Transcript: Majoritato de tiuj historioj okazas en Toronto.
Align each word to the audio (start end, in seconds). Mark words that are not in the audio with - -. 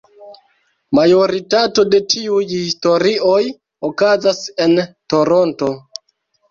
Majoritato 0.99 1.85
de 1.91 1.99
tiuj 2.15 2.41
historioj 2.55 3.39
okazas 3.93 4.43
en 4.67 4.77
Toronto. 5.15 5.73